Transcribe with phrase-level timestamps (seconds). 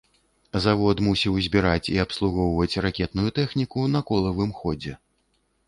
[0.63, 4.99] Завод мусіў збіраць і абслугоўваць ракетную тэхніку на колавым ходзе.